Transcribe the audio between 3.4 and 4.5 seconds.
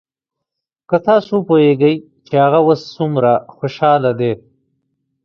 خوشاله دى.